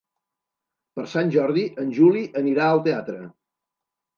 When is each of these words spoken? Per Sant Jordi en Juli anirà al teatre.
Per 0.99 1.03
Sant 1.11 1.29
Jordi 1.35 1.65
en 1.83 1.91
Juli 1.99 2.25
anirà 2.43 2.71
al 2.73 2.83
teatre. 2.89 3.19